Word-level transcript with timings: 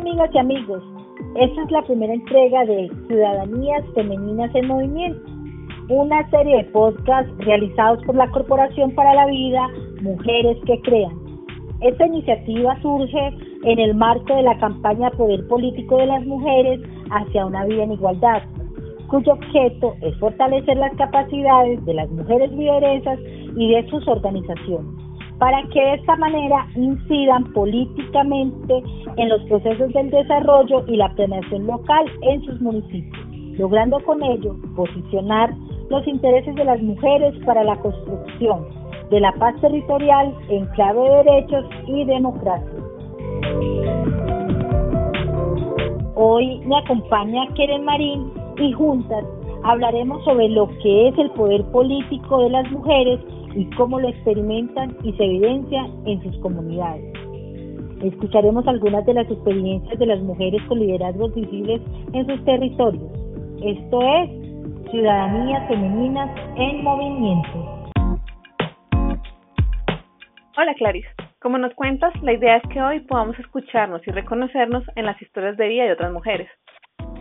amigas 0.00 0.30
y 0.32 0.38
amigos, 0.38 0.82
esta 1.36 1.62
es 1.62 1.70
la 1.70 1.82
primera 1.82 2.14
entrega 2.14 2.64
de 2.64 2.90
Ciudadanías 3.06 3.84
Femeninas 3.94 4.50
en 4.54 4.66
Movimiento, 4.66 5.20
una 5.90 6.28
serie 6.30 6.56
de 6.56 6.64
podcasts 6.70 7.30
realizados 7.38 8.02
por 8.06 8.14
la 8.14 8.30
Corporación 8.30 8.94
para 8.94 9.12
la 9.12 9.26
Vida 9.26 9.68
Mujeres 10.00 10.56
que 10.64 10.80
Crean. 10.80 11.12
Esta 11.82 12.06
iniciativa 12.06 12.80
surge 12.80 13.28
en 13.64 13.78
el 13.78 13.94
marco 13.94 14.34
de 14.34 14.42
la 14.42 14.58
campaña 14.58 15.10
Poder 15.10 15.46
Político 15.48 15.98
de 15.98 16.06
las 16.06 16.24
Mujeres 16.24 16.80
hacia 17.10 17.44
una 17.44 17.66
vida 17.66 17.82
en 17.82 17.92
igualdad, 17.92 18.42
cuyo 19.08 19.34
objeto 19.34 19.96
es 20.00 20.16
fortalecer 20.18 20.78
las 20.78 20.96
capacidades 20.96 21.84
de 21.84 21.92
las 21.92 22.10
mujeres 22.10 22.50
lideresas 22.52 23.18
y 23.54 23.74
de 23.74 23.86
sus 23.90 24.08
organizaciones, 24.08 25.09
para 25.40 25.62
que 25.72 25.80
de 25.80 25.94
esta 25.94 26.16
manera 26.16 26.66
incidan 26.76 27.50
políticamente 27.54 28.82
en 29.16 29.28
los 29.30 29.42
procesos 29.44 29.90
del 29.94 30.10
desarrollo 30.10 30.84
y 30.86 30.96
la 30.96 31.08
planeación 31.14 31.66
local 31.66 32.04
en 32.20 32.42
sus 32.44 32.60
municipios, 32.60 33.26
logrando 33.58 33.98
con 34.04 34.22
ello 34.22 34.54
posicionar 34.76 35.52
los 35.88 36.06
intereses 36.06 36.54
de 36.54 36.64
las 36.64 36.80
mujeres 36.82 37.34
para 37.46 37.64
la 37.64 37.74
construcción 37.76 38.66
de 39.10 39.18
la 39.18 39.32
paz 39.32 39.58
territorial 39.62 40.34
en 40.50 40.66
clave 40.66 41.00
de 41.00 41.24
derechos 41.24 41.64
y 41.86 42.04
democracia. 42.04 42.80
Hoy 46.16 46.60
me 46.66 46.76
acompaña 46.76 47.46
Keren 47.54 47.84
Marín 47.86 48.30
y 48.58 48.72
juntas 48.72 49.24
hablaremos 49.62 50.22
sobre 50.24 50.50
lo 50.50 50.68
que 50.82 51.08
es 51.08 51.18
el 51.18 51.30
poder 51.30 51.64
político 51.72 52.42
de 52.42 52.50
las 52.50 52.70
mujeres 52.70 53.20
y 53.54 53.64
cómo 53.76 53.98
lo 54.00 54.08
experimentan 54.08 54.96
y 55.02 55.12
se 55.14 55.24
evidencia 55.24 55.86
en 56.06 56.22
sus 56.22 56.36
comunidades. 56.38 57.04
Escucharemos 58.02 58.66
algunas 58.66 59.04
de 59.04 59.14
las 59.14 59.30
experiencias 59.30 59.98
de 59.98 60.06
las 60.06 60.20
mujeres 60.20 60.62
con 60.68 60.78
liderazgos 60.78 61.34
visibles 61.34 61.82
en 62.12 62.26
sus 62.26 62.44
territorios. 62.44 63.10
Esto 63.62 64.00
es 64.02 64.90
Ciudadanías 64.90 65.68
Femeninas 65.68 66.30
en 66.56 66.82
Movimiento. 66.82 67.90
Hola 70.56 70.74
Clarice, 70.74 71.08
como 71.40 71.56
nos 71.56 71.72
cuentas, 71.74 72.12
la 72.22 72.34
idea 72.34 72.56
es 72.56 72.62
que 72.70 72.82
hoy 72.82 73.00
podamos 73.00 73.38
escucharnos 73.38 74.06
y 74.06 74.10
reconocernos 74.10 74.84
en 74.94 75.06
las 75.06 75.20
historias 75.22 75.56
de 75.56 75.68
vida 75.68 75.84
de 75.84 75.92
otras 75.92 76.12
mujeres. 76.12 76.48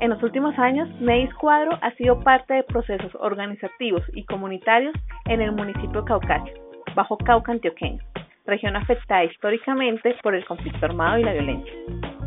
En 0.02 0.12
los 0.12 0.24
últimos 0.24 0.58
años, 0.58 0.88
Neis 1.02 1.34
Cuadro 1.34 1.78
ha 1.82 1.92
sido 1.92 2.22
parte 2.22 2.54
de 2.54 2.64
procesos 2.64 3.14
organizativos 3.16 4.02
y 4.14 4.24
comunitarios 4.24 4.96
en 5.26 5.42
el 5.42 5.52
municipio 5.52 6.02
de 6.02 6.08
Caucasia, 6.08 6.54
bajo 6.96 7.18
Cauca 7.18 7.52
antioqueño, 7.52 8.02
región 8.46 8.78
afectada 8.78 9.26
históricamente 9.26 10.16
por 10.24 10.36
el 10.36 10.46
conflicto 10.46 10.86
armado 10.86 11.18
y 11.18 11.24
la 11.24 11.34
violencia. 11.34 11.74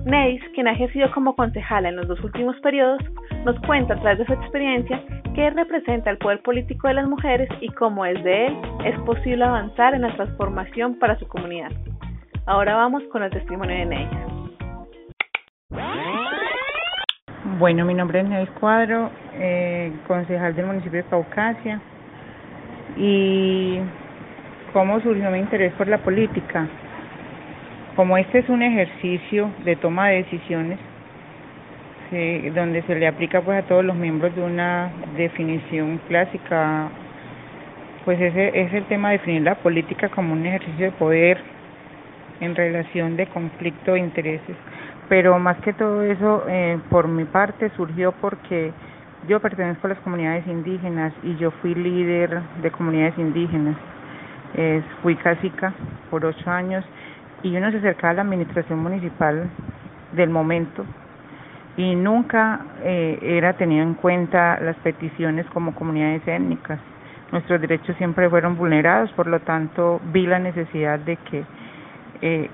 Neis, 0.04 0.42
quien 0.54 0.68
ha 0.68 0.72
ejercido 0.72 1.10
como 1.12 1.34
concejala 1.34 1.88
en 1.88 1.96
los 1.96 2.08
dos 2.08 2.22
últimos 2.22 2.60
periodos, 2.60 3.00
nos 3.46 3.58
cuenta 3.60 3.94
a 3.94 4.00
través 4.00 4.18
de 4.18 4.26
su 4.26 4.34
experiencia 4.34 5.02
qué 5.34 5.48
representa 5.48 6.10
el 6.10 6.18
poder 6.18 6.42
político 6.42 6.88
de 6.88 6.94
las 6.94 7.08
mujeres 7.08 7.48
y 7.62 7.68
cómo 7.68 8.04
desde 8.04 8.48
él 8.48 8.56
es 8.84 9.00
posible 9.00 9.44
avanzar 9.44 9.94
en 9.94 10.02
la 10.02 10.14
transformación 10.14 10.98
para 10.98 11.18
su 11.18 11.26
comunidad. 11.26 11.72
Ahora 12.44 12.74
vamos 12.74 13.02
con 13.10 13.22
el 13.22 13.30
testimonio 13.30 13.76
de 13.76 13.86
Neis. 13.86 14.21
Bueno, 17.58 17.84
mi 17.84 17.92
nombre 17.92 18.20
es 18.20 18.26
Neves 18.26 18.48
Cuadro, 18.58 19.10
eh, 19.34 19.92
concejal 20.06 20.56
del 20.56 20.64
municipio 20.64 21.02
de 21.02 21.08
Caucasia. 21.08 21.80
¿Y 22.96 23.78
cómo 24.72 25.00
surgió 25.00 25.30
mi 25.30 25.40
interés 25.40 25.74
por 25.74 25.86
la 25.86 25.98
política? 25.98 26.66
Como 27.94 28.16
este 28.16 28.38
es 28.38 28.48
un 28.48 28.62
ejercicio 28.62 29.50
de 29.66 29.76
toma 29.76 30.08
de 30.08 30.22
decisiones, 30.22 30.78
donde 32.54 32.82
se 32.86 32.94
le 32.94 33.06
aplica 33.06 33.42
pues 33.42 33.62
a 33.62 33.66
todos 33.66 33.84
los 33.84 33.96
miembros 33.96 34.34
de 34.34 34.42
una 34.42 34.90
definición 35.18 36.00
clásica, 36.08 36.88
pues 38.06 38.18
ese 38.18 38.62
es 38.62 38.72
el 38.72 38.84
tema 38.84 39.10
de 39.10 39.18
definir 39.18 39.42
la 39.42 39.56
política 39.56 40.08
como 40.08 40.32
un 40.32 40.46
ejercicio 40.46 40.86
de 40.86 40.92
poder 40.92 41.38
en 42.40 42.54
relación 42.54 43.16
de 43.16 43.26
conflicto 43.26 43.92
de 43.92 44.00
intereses 44.00 44.56
pero 45.12 45.38
más 45.38 45.58
que 45.58 45.74
todo 45.74 46.00
eso, 46.00 46.44
eh, 46.48 46.78
por 46.88 47.06
mi 47.06 47.26
parte, 47.26 47.70
surgió 47.76 48.12
porque 48.12 48.72
yo 49.28 49.40
pertenezco 49.40 49.86
a 49.86 49.90
las 49.90 49.98
comunidades 49.98 50.46
indígenas 50.46 51.12
y 51.22 51.36
yo 51.36 51.50
fui 51.50 51.74
líder 51.74 52.40
de 52.62 52.70
comunidades 52.70 53.18
indígenas. 53.18 53.76
Fui 55.02 55.14
cacica 55.16 55.74
por 56.10 56.24
ocho 56.24 56.50
años 56.50 56.82
y 57.42 57.54
uno 57.54 57.70
se 57.70 57.76
acercaba 57.76 58.12
a 58.12 58.14
la 58.14 58.22
administración 58.22 58.78
municipal 58.78 59.50
del 60.12 60.30
momento 60.30 60.82
y 61.76 61.94
nunca 61.94 62.60
eh, 62.82 63.18
era 63.20 63.52
tenido 63.52 63.82
en 63.82 63.92
cuenta 63.92 64.58
las 64.60 64.76
peticiones 64.76 65.44
como 65.52 65.74
comunidades 65.74 66.26
étnicas. 66.26 66.80
Nuestros 67.32 67.60
derechos 67.60 67.94
siempre 67.98 68.30
fueron 68.30 68.56
vulnerados, 68.56 69.12
por 69.12 69.26
lo 69.26 69.40
tanto 69.40 70.00
vi 70.10 70.26
la 70.26 70.38
necesidad 70.38 70.98
de 71.00 71.16
que 71.16 71.44
eh, 72.22 72.48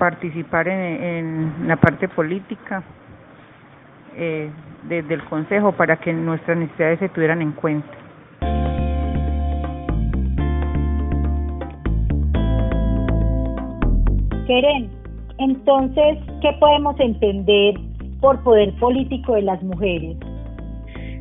participar 0.00 0.66
en, 0.66 1.04
en 1.04 1.68
la 1.68 1.76
parte 1.76 2.08
política 2.08 2.82
eh, 4.16 4.50
desde 4.88 5.12
el 5.12 5.22
Consejo 5.24 5.72
para 5.72 5.96
que 5.96 6.10
nuestras 6.10 6.56
necesidades 6.56 6.98
se 7.00 7.10
tuvieran 7.10 7.42
en 7.42 7.52
cuenta. 7.52 7.86
Keren, 14.46 14.90
entonces, 15.38 16.18
¿qué 16.40 16.50
podemos 16.58 16.98
entender 16.98 17.74
por 18.22 18.42
poder 18.42 18.72
político 18.80 19.34
de 19.34 19.42
las 19.42 19.62
mujeres? 19.62 20.16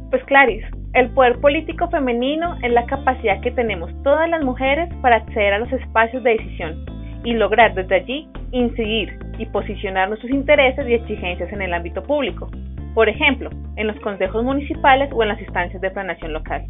Pues 0.10 0.24
Clarice, 0.24 0.66
el 0.94 1.10
poder 1.10 1.38
político 1.42 1.90
femenino 1.90 2.56
es 2.64 2.72
la 2.72 2.86
capacidad 2.86 3.42
que 3.42 3.52
tenemos 3.52 3.92
todas 4.04 4.30
las 4.30 4.42
mujeres 4.44 4.90
para 5.02 5.18
acceder 5.18 5.54
a 5.54 5.60
los 5.60 5.72
espacios 5.74 6.24
de 6.24 6.32
decisión 6.32 6.99
y 7.24 7.34
lograr 7.34 7.74
desde 7.74 7.96
allí 7.96 8.28
incidir 8.52 9.18
y 9.38 9.46
posicionar 9.46 10.10
nuestros 10.10 10.32
intereses 10.32 10.88
y 10.88 10.94
exigencias 10.94 11.52
en 11.52 11.62
el 11.62 11.74
ámbito 11.74 12.04
público, 12.04 12.50
por 12.94 13.08
ejemplo, 13.10 13.50
en 13.76 13.88
los 13.88 14.00
consejos 14.00 14.44
municipales 14.44 15.10
o 15.14 15.22
en 15.24 15.30
las 15.30 15.40
instancias 15.40 15.82
de 15.82 15.92
planación 15.92 16.34
local. 16.34 16.66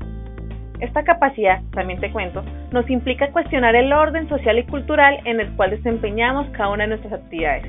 Esta 0.79 1.03
capacidad, 1.03 1.61
también 1.71 1.99
te 1.99 2.11
cuento, 2.11 2.43
nos 2.71 2.89
implica 2.89 3.31
cuestionar 3.31 3.75
el 3.75 3.91
orden 3.91 4.29
social 4.29 4.59
y 4.59 4.63
cultural 4.63 5.19
en 5.25 5.39
el 5.39 5.51
cual 5.55 5.71
desempeñamos 5.71 6.47
cada 6.51 6.69
una 6.69 6.83
de 6.83 6.89
nuestras 6.89 7.13
actividades, 7.13 7.65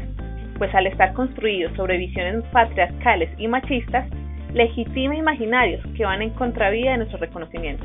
pues 0.59 0.73
al 0.75 0.87
estar 0.87 1.13
construidos 1.15 1.73
sobre 1.77 1.97
visiones 1.97 2.45
patriarcales 2.53 3.31
y 3.39 3.49
machistas, 3.49 4.07
legitima 4.53 5.17
imaginarios 5.17 5.85
que 5.97 6.05
van 6.05 6.23
en 6.23 6.31
contravía 6.31 6.93
de 6.93 6.99
nuestro 6.99 7.19
reconocimiento. 7.19 7.85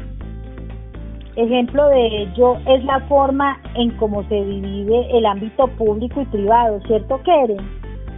Ejemplo 1.35 1.90
de 1.90 2.23
ello 2.23 2.57
es 2.66 2.84
la 2.85 3.01
forma 3.01 3.59
en 3.75 3.91
cómo 3.97 4.23
se 4.29 4.35
divide 4.35 5.18
el 5.18 5.25
ámbito 5.25 5.68
público 5.68 6.22
y 6.22 6.25
privado, 6.25 6.79
¿cierto, 6.88 7.22
Keren? 7.23 7.59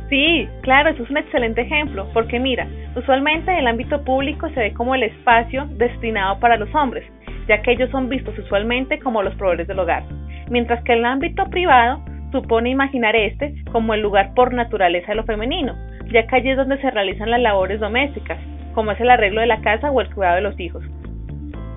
Sí, 0.09 0.47
claro, 0.61 0.91
eso 0.91 1.01
es 1.01 1.09
un 1.09 1.17
excelente 1.17 1.61
ejemplo, 1.61 2.07
porque 2.13 2.39
mira, 2.39 2.67
usualmente 2.95 3.57
el 3.57 3.65
ámbito 3.65 4.03
público 4.03 4.47
se 4.49 4.59
ve 4.59 4.73
como 4.73 4.93
el 4.93 5.01
espacio 5.01 5.65
destinado 5.77 6.39
para 6.39 6.57
los 6.57 6.73
hombres, 6.75 7.05
ya 7.47 7.59
que 7.63 7.71
ellos 7.71 7.89
son 7.89 8.07
vistos 8.07 8.37
usualmente 8.37 8.99
como 8.99 9.23
los 9.23 9.33
proveedores 9.33 9.67
del 9.67 9.79
hogar, 9.79 10.03
mientras 10.51 10.83
que 10.83 10.93
el 10.93 11.03
ámbito 11.03 11.43
privado 11.45 11.99
supone 12.31 12.69
imaginar 12.69 13.15
este 13.15 13.55
como 13.71 13.95
el 13.95 14.01
lugar 14.01 14.33
por 14.35 14.53
naturaleza 14.53 15.07
de 15.07 15.15
lo 15.15 15.23
femenino, 15.23 15.73
ya 16.13 16.27
que 16.27 16.35
allí 16.35 16.51
es 16.51 16.57
donde 16.57 16.79
se 16.81 16.91
realizan 16.91 17.31
las 17.31 17.41
labores 17.41 17.79
domésticas, 17.79 18.37
como 18.75 18.91
es 18.91 18.99
el 19.01 19.09
arreglo 19.09 19.41
de 19.41 19.47
la 19.47 19.61
casa 19.61 19.89
o 19.89 20.01
el 20.01 20.13
cuidado 20.13 20.35
de 20.35 20.41
los 20.41 20.59
hijos. 20.59 20.83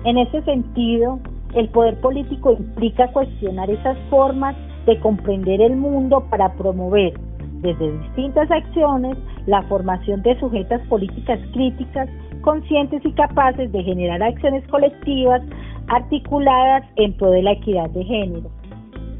En 0.05 0.17
ese 0.17 0.41
sentido, 0.43 1.19
el 1.55 1.69
poder 1.69 1.99
político 1.99 2.53
implica 2.53 3.07
cuestionar 3.11 3.69
esas 3.69 3.97
formas 4.09 4.55
de 4.85 4.99
comprender 4.99 5.61
el 5.61 5.75
mundo 5.75 6.25
para 6.29 6.53
promover 6.53 7.13
desde 7.61 7.91
distintas 7.99 8.49
acciones 8.49 9.17
la 9.45 9.61
formación 9.63 10.21
de 10.23 10.39
sujetas 10.39 10.81
políticas 10.87 11.39
críticas, 11.53 12.09
conscientes 12.41 13.05
y 13.05 13.11
capaces 13.13 13.71
de 13.71 13.83
generar 13.83 14.21
acciones 14.23 14.67
colectivas 14.67 15.41
articuladas 15.87 16.83
en 16.95 17.13
pro 17.13 17.31
de 17.31 17.43
la 17.43 17.51
equidad 17.51 17.89
de 17.91 18.03
género. 18.03 18.49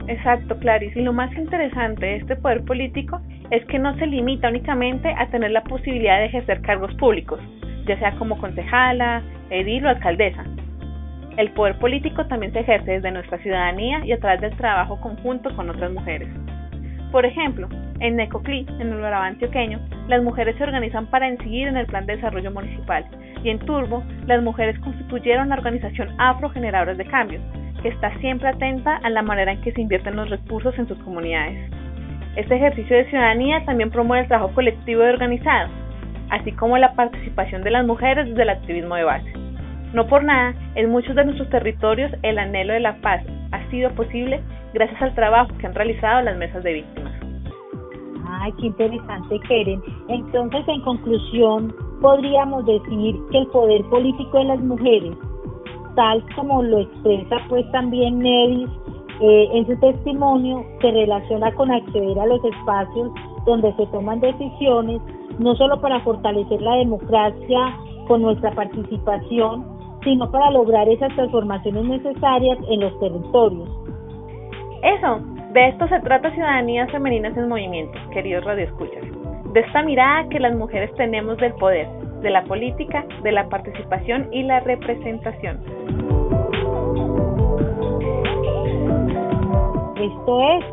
Exacto, 0.07 0.57
Clarice. 0.57 0.99
Y 0.99 1.03
lo 1.03 1.13
más 1.13 1.31
interesante 1.37 2.05
de 2.05 2.15
este 2.17 2.35
poder 2.35 2.63
político 2.65 3.19
es 3.51 3.63
que 3.65 3.77
no 3.77 3.95
se 3.97 4.07
limita 4.07 4.49
únicamente 4.49 5.13
a 5.17 5.27
tener 5.27 5.51
la 5.51 5.63
posibilidad 5.63 6.19
de 6.19 6.25
ejercer 6.25 6.61
cargos 6.61 6.93
públicos, 6.95 7.39
ya 7.85 7.97
sea 7.99 8.15
como 8.17 8.37
concejala, 8.39 9.21
edil 9.49 9.85
o 9.85 9.89
alcaldesa, 9.89 10.45
el 11.37 11.51
poder 11.51 11.77
político 11.79 12.25
también 12.27 12.53
se 12.53 12.59
ejerce 12.59 12.91
desde 12.91 13.11
nuestra 13.11 13.37
ciudadanía 13.39 14.05
y 14.05 14.11
a 14.11 14.19
través 14.19 14.41
del 14.41 14.55
trabajo 14.57 14.99
conjunto 14.99 15.55
con 15.55 15.69
otras 15.69 15.91
mujeres. 15.91 16.29
Por 17.11 17.25
ejemplo, 17.25 17.67
en 17.99 18.15
Necoclí, 18.15 18.65
en 18.79 18.87
el 18.87 18.95
Urabá 18.95 19.27
antioqueño, 19.27 19.79
las 20.07 20.23
mujeres 20.23 20.55
se 20.57 20.63
organizan 20.63 21.07
para 21.07 21.29
incidir 21.29 21.67
en 21.67 21.77
el 21.77 21.85
plan 21.85 22.05
de 22.05 22.15
desarrollo 22.15 22.51
municipal 22.51 23.05
y 23.43 23.49
en 23.49 23.59
Turbo, 23.59 24.03
las 24.27 24.41
mujeres 24.41 24.79
constituyeron 24.79 25.49
la 25.49 25.55
organización 25.55 26.09
Afro 26.17 26.49
Generadores 26.49 26.97
de 26.97 27.05
Cambio, 27.05 27.39
que 27.81 27.89
está 27.89 28.15
siempre 28.19 28.49
atenta 28.49 28.97
a 28.97 29.09
la 29.09 29.21
manera 29.21 29.51
en 29.51 29.61
que 29.61 29.71
se 29.71 29.81
invierten 29.81 30.15
los 30.15 30.29
recursos 30.29 30.77
en 30.77 30.87
sus 30.87 30.97
comunidades. 30.99 31.71
Este 32.35 32.55
ejercicio 32.55 32.95
de 32.95 33.09
ciudadanía 33.09 33.65
también 33.65 33.89
promueve 33.89 34.23
el 34.23 34.27
trabajo 34.27 34.53
colectivo 34.53 35.03
y 35.03 35.07
organizado, 35.07 35.69
así 36.29 36.51
como 36.53 36.77
la 36.77 36.93
participación 36.93 37.63
de 37.63 37.71
las 37.71 37.85
mujeres 37.85 38.27
desde 38.29 38.43
el 38.43 38.49
activismo 38.49 38.95
de 38.95 39.03
base. 39.03 39.40
No 39.93 40.07
por 40.07 40.23
nada, 40.23 40.53
en 40.75 40.89
muchos 40.89 41.15
de 41.15 41.25
nuestros 41.25 41.49
territorios 41.49 42.11
el 42.23 42.39
anhelo 42.39 42.73
de 42.73 42.79
la 42.79 42.95
paz 43.01 43.21
ha 43.51 43.69
sido 43.69 43.89
posible 43.91 44.41
gracias 44.73 45.01
al 45.01 45.15
trabajo 45.15 45.51
que 45.57 45.67
han 45.67 45.75
realizado 45.75 46.21
las 46.21 46.37
mesas 46.37 46.63
de 46.63 46.73
víctimas. 46.73 47.13
Ay, 48.25 48.53
qué 48.59 48.67
interesante, 48.67 49.39
Keren. 49.47 49.81
Entonces, 50.07 50.65
en 50.67 50.81
conclusión, 50.81 51.75
podríamos 52.01 52.65
decir 52.65 53.15
que 53.31 53.37
el 53.39 53.47
poder 53.47 53.83
político 53.85 54.37
de 54.37 54.45
las 54.45 54.61
mujeres, 54.61 55.13
tal 55.95 56.23
como 56.35 56.63
lo 56.63 56.79
expresa 56.79 57.37
pues 57.49 57.69
también 57.71 58.19
Nevis 58.19 58.69
eh, 59.19 59.49
en 59.53 59.67
su 59.67 59.77
testimonio, 59.81 60.65
se 60.79 60.91
relaciona 60.91 61.53
con 61.53 61.69
acceder 61.69 62.17
a 62.17 62.25
los 62.25 62.43
espacios 62.45 63.11
donde 63.45 63.73
se 63.75 63.85
toman 63.87 64.21
decisiones, 64.21 65.01
no 65.39 65.53
solo 65.55 65.81
para 65.81 65.99
fortalecer 65.99 66.61
la 66.61 66.75
democracia 66.75 67.75
con 68.07 68.21
nuestra 68.21 68.51
participación, 68.51 69.80
sino 70.03 70.31
para 70.31 70.51
lograr 70.51 70.87
esas 70.89 71.13
transformaciones 71.15 71.85
necesarias 71.85 72.57
en 72.69 72.79
los 72.79 72.99
territorios. 72.99 73.69
Eso, 74.83 75.21
de 75.53 75.67
esto 75.67 75.87
se 75.87 75.99
trata 75.99 76.31
Ciudadanías 76.31 76.89
Femeninas 76.91 77.37
en 77.37 77.47
Movimiento, 77.47 77.97
queridos 78.11 78.43
radioescuchas. 78.43 79.03
De 79.53 79.59
esta 79.59 79.83
mirada 79.83 80.27
que 80.29 80.39
las 80.39 80.55
mujeres 80.55 80.91
tenemos 80.95 81.37
del 81.37 81.53
poder, 81.53 81.87
de 82.21 82.29
la 82.29 82.43
política, 82.45 83.05
de 83.21 83.31
la 83.31 83.47
participación 83.49 84.27
y 84.31 84.43
la 84.43 84.61
representación. 84.61 85.59
Esto 89.97 90.41
es 90.41 90.65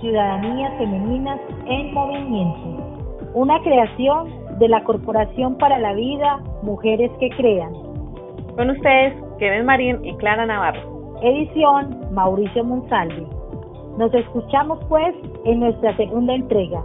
Ciudadanías 0.00 0.76
Femeninas 0.76 1.40
en 1.66 1.94
Movimiento, 1.94 3.30
una 3.32 3.58
creación 3.62 4.58
de 4.58 4.68
la 4.68 4.84
Corporación 4.84 5.56
para 5.56 5.78
la 5.78 5.94
Vida 5.94 6.40
Mujeres 6.62 7.10
que 7.18 7.30
Crean 7.30 7.85
con 8.56 8.70
ustedes, 8.70 9.14
Kevin 9.38 9.66
Marín 9.66 10.04
y 10.04 10.16
Clara 10.16 10.46
Navarro. 10.46 11.18
Edición, 11.22 12.12
Mauricio 12.12 12.64
Monsalve. 12.64 13.26
Nos 13.98 14.12
escuchamos 14.12 14.78
pues 14.88 15.14
en 15.44 15.60
nuestra 15.60 15.96
segunda 15.96 16.34
entrega. 16.34 16.82